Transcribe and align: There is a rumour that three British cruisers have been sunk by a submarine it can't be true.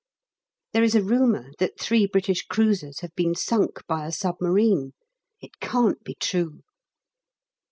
There 0.73 0.81
is 0.81 0.95
a 0.95 1.03
rumour 1.03 1.51
that 1.59 1.79
three 1.79 2.07
British 2.07 2.41
cruisers 2.47 3.01
have 3.01 3.13
been 3.15 3.35
sunk 3.35 3.85
by 3.85 4.07
a 4.07 4.11
submarine 4.11 4.93
it 5.39 5.59
can't 5.59 6.03
be 6.03 6.15
true. 6.15 6.63